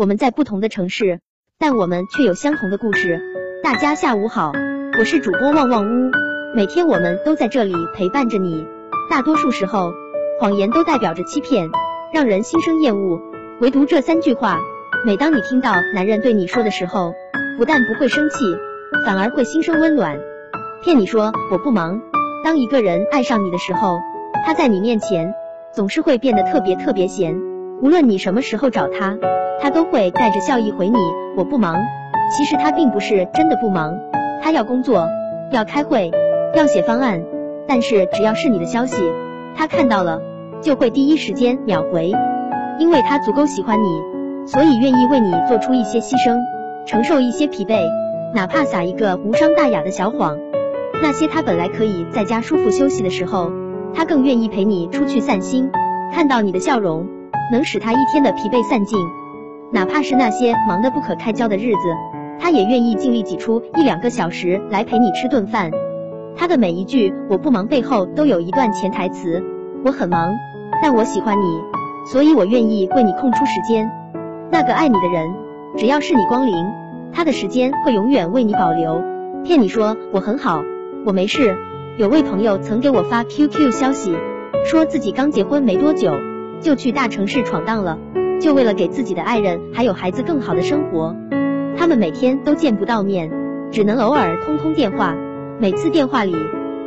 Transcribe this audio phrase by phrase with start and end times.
[0.00, 1.20] 我们在不同的城市，
[1.58, 3.20] 但我们却有相同的故事。
[3.62, 4.50] 大家下午好，
[4.98, 6.10] 我是主播旺旺屋，
[6.56, 8.66] 每天我们都在这里陪伴着你。
[9.10, 9.92] 大多数时候，
[10.40, 11.68] 谎言都代表着欺骗，
[12.14, 13.20] 让人心生厌恶。
[13.60, 14.58] 唯独这三句话，
[15.04, 17.12] 每当你听到男人对你说的时候，
[17.58, 18.36] 不但不会生气，
[19.04, 20.18] 反而会心生温暖。
[20.82, 22.00] 骗你说我不忙。
[22.42, 23.98] 当一个人爱上你的时候，
[24.46, 25.34] 他在你面前
[25.74, 27.38] 总是会变得特别特别闲，
[27.82, 29.16] 无论你什么时候找他，
[29.62, 30.98] 他都会带着笑意回你
[31.36, 31.76] 我不忙。
[32.36, 33.98] 其实他并不是真的不忙，
[34.42, 35.06] 他要工作，
[35.50, 36.10] 要开会，
[36.54, 37.22] 要写方案，
[37.66, 39.02] 但是只要是你的消息，
[39.56, 40.20] 他看到了
[40.60, 42.12] 就会第一时间秒回，
[42.78, 46.38] 因为他足够喜欢你，所以愿意为你做出一些牺牲，
[46.86, 47.82] 承受一些疲惫，
[48.34, 50.38] 哪怕撒一个无伤大雅的小谎。
[51.02, 53.50] 那些他本来可以在家舒服休息的时候，
[53.94, 55.70] 他更愿意陪你出去散心。
[56.12, 57.06] 看到你的笑容，
[57.52, 58.98] 能使他一天的疲惫散尽。
[59.72, 61.94] 哪怕是那些忙得不可开交的日子，
[62.40, 65.70] 他也愿意尽力挤出一两个小时来陪你吃顿饭。
[66.36, 69.42] 他的每一句“我不忙”背后都有一段潜台词：
[69.84, 70.32] 我很忙，
[70.82, 71.60] 但我喜欢你，
[72.10, 73.90] 所以我愿意为你空出时间。
[74.50, 75.28] 那个爱你的人，
[75.76, 76.54] 只要是你光临，
[77.12, 79.02] 他的时间会永远为你保留。
[79.44, 80.62] 骗你说我很好。
[81.06, 81.56] 我没事。
[81.98, 84.16] 有位朋友曾给我发 QQ 消息，
[84.64, 86.12] 说自己刚结婚没多久，
[86.60, 87.98] 就去大城市闯荡了，
[88.40, 91.14] 就为了给自己的爱人还有孩子更好的生活。
[91.76, 93.30] 他们每天都见不到面，
[93.70, 95.16] 只能偶尔通通电话。
[95.58, 96.34] 每次电话里，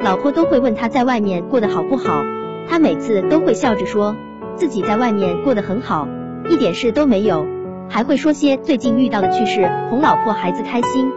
[0.00, 2.24] 老婆都会问他在外面过得好不好，
[2.68, 4.16] 他每次都会笑着说
[4.56, 6.06] 自己在外面过得很好，
[6.48, 7.46] 一点事都没有，
[7.88, 11.10] 还会说些最近遇到的趣事哄老婆孩子开心。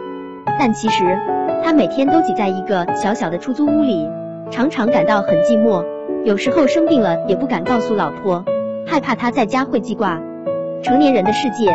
[0.58, 1.04] 但其实。
[1.62, 4.06] 他每天都挤在一个小小的出租屋里，
[4.50, 5.82] 常常感到很寂寞。
[6.24, 8.44] 有时候生病了也不敢告诉老婆，
[8.86, 10.20] 害怕她在家会记挂。
[10.82, 11.70] 成年人的世界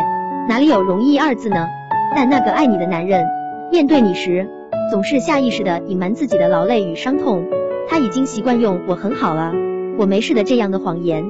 [0.47, 1.67] 哪里有容易二字呢？
[2.16, 3.25] 但那个爱你的男人，
[3.72, 4.47] 面对你时，
[4.91, 7.45] 总是下意识的隐瞒自己的劳累与伤痛。
[7.88, 9.51] 他已经习惯用“我很好了，
[9.97, 11.23] 我没事的”这样的谎言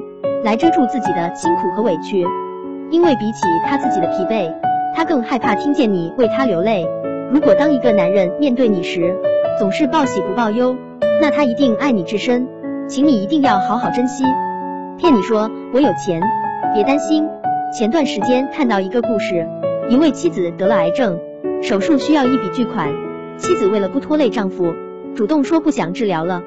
[0.44, 2.26] 来遮住自己的辛苦和委屈，
[2.90, 4.54] 因为比起他自己的疲惫，
[4.94, 6.86] 他更害怕听见你为他流泪。
[7.32, 9.16] 如果当一个男人面对你时
[9.58, 10.76] 总是报喜不报忧，
[11.22, 12.46] 那他一定爱你至深，
[12.90, 14.24] 请你一定要好好珍惜。
[14.98, 16.20] 骗你说我有钱，
[16.74, 17.24] 别担心。
[17.72, 19.46] 前段时间看到一个故事，
[19.88, 21.16] 一位妻子得了癌症，
[21.62, 22.88] 手术需要一笔巨款，
[23.38, 24.74] 妻子为了不拖累丈夫，
[25.14, 26.42] 主动说不想治疗了。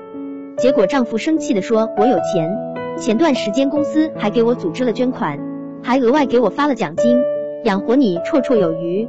[0.57, 2.53] 结果丈夫生气的说：“我有钱，
[2.97, 5.39] 前段时间公司还给我组织了捐款，
[5.81, 7.21] 还额外给我发了奖金，
[7.63, 9.07] 养活你绰绰有余，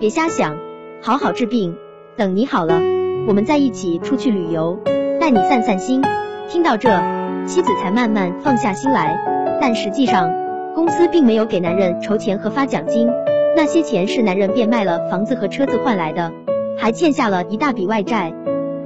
[0.00, 0.56] 别瞎想。”
[1.00, 1.76] 好好治病，
[2.16, 2.80] 等你好了，
[3.28, 4.80] 我们再一起出去旅游，
[5.20, 6.02] 带你散散心。
[6.48, 6.88] 听到这，
[7.46, 9.18] 妻子才慢慢放下心来。
[9.60, 10.30] 但实际上，
[10.74, 13.08] 公司并没有给男人筹钱和发奖金，
[13.56, 16.32] 那些钱是男人变卖了房子和车子换来的，
[16.78, 18.32] 还欠下了一大笔外债。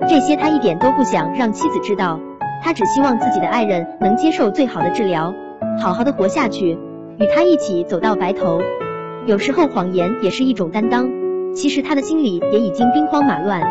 [0.08, 2.20] 这些他一点都不想让妻子知道，
[2.62, 5.34] 他只希望自己的爱人能接受最好的治疗，
[5.80, 6.78] 好好的活下去，
[7.19, 8.60] 与他一起走到白头。
[9.26, 11.10] 有时候谎言也是一种担当。
[11.54, 13.62] 其实他的心里也已经兵荒马乱，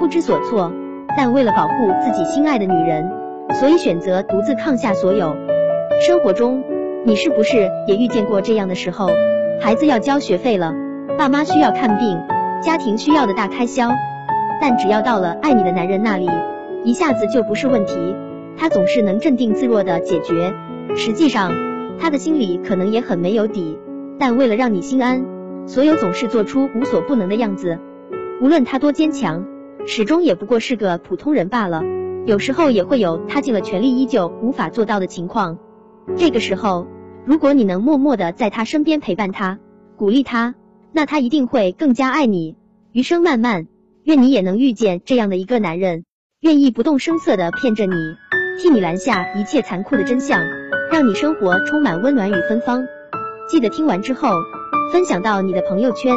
[0.00, 0.72] 不知所措，
[1.16, 3.08] 但为了保护自己心爱的女人，
[3.58, 5.34] 所以选择独自抗下所有。
[6.06, 6.62] 生活中，
[7.04, 9.08] 你是不是也遇见过这样的时候？
[9.60, 10.74] 孩子要交学费了，
[11.16, 12.18] 爸妈需要看病，
[12.62, 13.90] 家庭需要的大开销，
[14.60, 16.28] 但只要到了爱你的男人那里，
[16.84, 18.14] 一下子就不是问题，
[18.58, 20.52] 他总是能镇定自若的解决。
[20.94, 21.52] 实际上，
[21.98, 23.78] 他的心里可能也很没有底，
[24.18, 25.24] 但为了让你心安。
[25.66, 27.78] 所有总是做出无所不能的样子，
[28.40, 29.44] 无论他多坚强，
[29.86, 31.82] 始终也不过是个普通人罢了。
[32.26, 35.58] 有时候也会有他尽了全力依旧无法做到的情况。
[36.16, 36.88] 这个时候，
[37.24, 39.60] 如果你能默默的在他身边陪伴他，
[39.96, 40.56] 鼓励他，
[40.92, 42.56] 那他一定会更加爱你。
[42.90, 43.68] 余生漫漫，
[44.02, 46.04] 愿你也能遇见这样的一个男人，
[46.40, 47.94] 愿意不动声色的骗着你，
[48.60, 50.40] 替你拦下一切残酷的真相，
[50.90, 52.84] 让你生活充满温暖与芬芳。
[53.48, 54.30] 记得听完之后。
[54.92, 56.14] 分享到你的朋友圈。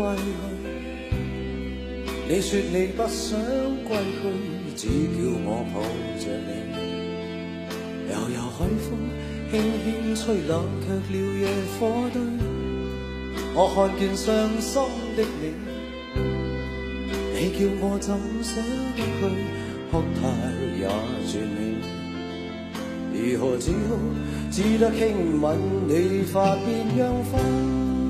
[0.00, 0.22] 归去，
[2.26, 3.38] 你说你不想
[3.84, 4.22] 归去，
[4.74, 5.76] 只叫我抱
[6.18, 6.50] 着你。
[8.08, 8.88] 悠悠海风
[9.50, 9.52] 轻
[9.84, 9.86] 轻
[10.16, 10.50] 吹冷
[10.80, 11.14] 却了。
[11.38, 11.42] 野
[11.78, 11.80] 火
[12.12, 12.16] 堆。
[13.54, 14.26] 我看见伤
[14.58, 14.72] 心
[15.16, 15.42] 的你，
[17.34, 18.08] 你叫我怎
[18.42, 18.48] 舍
[18.96, 19.20] 得去？
[19.90, 20.18] 哭太
[20.78, 20.80] 也
[21.26, 21.56] 绝美，
[23.12, 23.90] 如何只好
[24.50, 25.44] 只得轻吻
[25.88, 27.32] 你发边，让风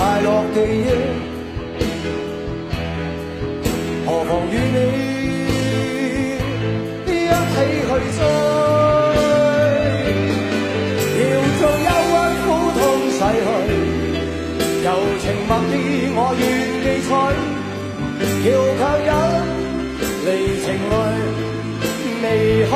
[0.00, 0.88] 快乐记忆，
[4.06, 4.78] 何妨与你
[7.04, 7.12] 一？
[7.52, 8.20] 起去追，
[11.20, 11.22] 要
[11.60, 12.16] 将忧郁
[12.46, 12.48] 苦
[12.78, 12.80] 痛
[13.12, 13.48] 洗去，
[14.82, 14.88] 柔
[15.20, 15.76] 情蜜意
[16.16, 16.42] 我愿
[16.80, 17.08] 记取，
[18.48, 19.08] 要强忍
[20.24, 20.28] 离
[20.64, 20.96] 情泪，
[22.22, 22.24] 未
[22.64, 22.72] 许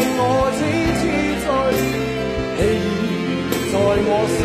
[0.00, 0.24] 令我
[0.56, 0.58] 痴
[0.98, 1.02] 痴
[1.44, 1.46] 醉。
[2.56, 2.88] 你已
[3.70, 4.40] 在我心，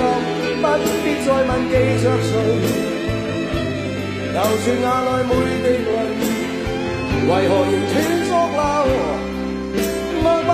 [0.62, 0.66] 不
[1.02, 1.74] 必再问记
[2.04, 2.32] 着谁。
[4.34, 5.32] 流住眼内每
[5.64, 5.90] 滴泪，
[7.28, 8.60] 为何仍断续流？
[10.22, 10.50] 默默。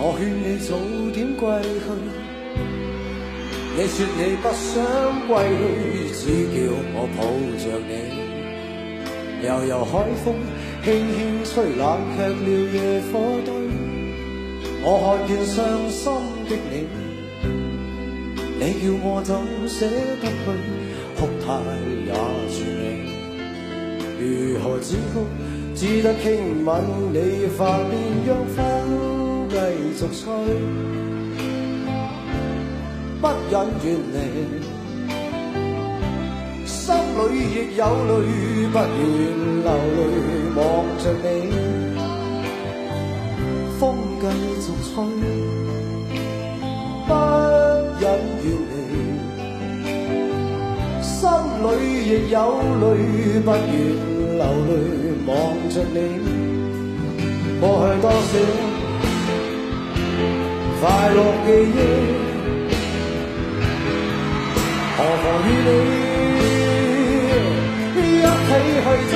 [0.00, 0.78] 我劝你早
[1.12, 1.42] 点归
[1.82, 1.90] 去，
[3.74, 4.78] 你说你不想
[5.26, 6.22] 归去，只
[6.54, 6.56] 叫
[6.94, 7.20] 我抱
[7.58, 7.90] 着你。
[9.44, 9.90] 悠悠海
[10.24, 10.38] 风
[10.84, 10.86] 轻
[11.16, 11.82] 轻吹，冷
[12.14, 12.76] 却了野
[13.10, 13.12] 火
[13.44, 13.50] 堆。
[14.84, 16.00] 我看见伤心
[16.48, 16.86] 的你，
[18.60, 19.34] 你叫我怎
[19.68, 19.84] 舍
[20.22, 20.46] 得去？
[21.18, 21.46] 哭太
[22.06, 22.14] 也
[22.54, 24.22] 绝美，如
[24.62, 25.26] 何止哭？
[25.74, 26.68] 只得轻吻
[27.12, 27.92] 你发边，
[28.24, 29.17] 让风。
[29.98, 30.30] 继续吹，
[33.20, 34.16] 不忍远离，
[36.64, 38.08] 心里亦有泪，
[38.70, 39.02] 不愿
[39.64, 40.00] 流泪
[40.54, 40.62] 望
[40.98, 41.26] 着你。
[43.80, 43.82] 风
[44.20, 44.24] 继
[44.60, 44.94] 续吹，
[47.08, 47.10] 不
[47.98, 48.02] 忍
[48.44, 48.76] 远离，
[51.02, 51.10] 心
[51.64, 51.66] 里
[52.06, 52.36] 亦有
[52.78, 52.86] 泪，
[53.40, 53.66] 不愿
[54.36, 54.70] 流泪
[55.26, 55.34] 望
[55.68, 55.96] 着你。
[57.60, 58.32] 过去多少？
[60.80, 61.76] 快乐记忆，
[64.96, 65.70] 何妨与你
[67.98, 68.50] 一起
[68.84, 69.14] 去追？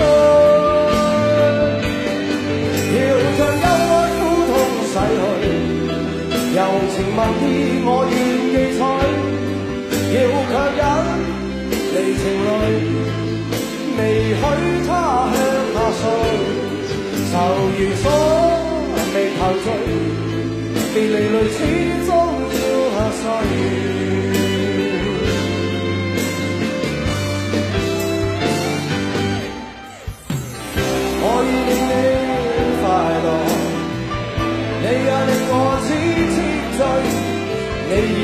[2.95, 2.99] 要
[3.39, 3.67] 将忧
[4.09, 4.53] 郁苦痛
[4.91, 5.23] 洗去，
[6.57, 6.59] 柔
[6.91, 7.47] 情蜜意
[7.87, 8.13] 我愿
[8.51, 8.81] 记取，
[10.15, 10.19] 要
[10.51, 10.81] 强忍
[11.95, 12.51] 离情泪，
[13.99, 14.01] 未
[14.35, 14.43] 许
[14.89, 14.91] 他
[15.33, 15.35] 向
[15.75, 16.03] 下垂，
[17.31, 17.33] 愁
[17.79, 18.05] 如锁，
[20.93, 21.17] 是离泪
[21.49, 21.57] 始
[22.05, 22.11] 终
[22.53, 22.55] 要
[22.93, 23.25] 下垂，
[31.25, 31.91] 我已令你
[32.83, 32.85] 快
[33.25, 33.27] 乐，
[34.83, 35.89] 你也令我痴
[36.35, 36.37] 痴
[36.77, 36.81] 醉，
[37.89, 38.21] 你已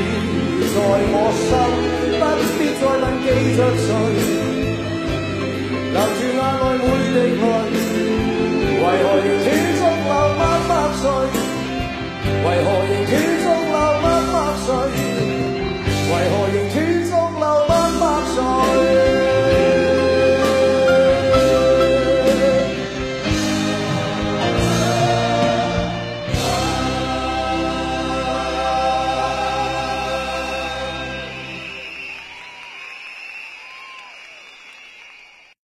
[0.69, 0.77] 在
[1.11, 1.51] 我心，
[2.21, 2.23] 不
[2.59, 3.89] 必再问记着谁，
[5.95, 7.17] 留住眼内每滴泪，
[8.77, 9.68] 为何仍？
[12.49, 12.88] 为何